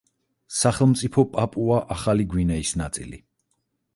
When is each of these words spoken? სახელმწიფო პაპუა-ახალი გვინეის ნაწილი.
სახელმწიფო 0.59 1.25
პაპუა-ახალი 1.35 2.27
გვინეის 2.31 2.75
ნაწილი. 2.83 3.21